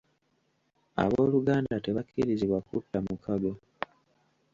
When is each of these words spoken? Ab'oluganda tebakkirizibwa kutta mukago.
Ab'oluganda 1.03 1.75
tebakkirizibwa 1.85 2.59
kutta 2.67 2.97
mukago. 3.05 3.51